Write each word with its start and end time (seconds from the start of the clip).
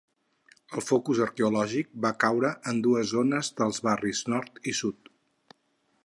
El 0.77 0.81
focus 0.85 1.19
arqueològic 1.25 1.91
va 2.05 2.11
caure 2.23 2.51
en 2.71 2.81
dues 2.87 3.07
zones 3.11 3.51
dels 3.61 3.81
barris 3.89 4.23
nord 4.35 4.59
i 4.73 4.75
sud. 4.81 5.13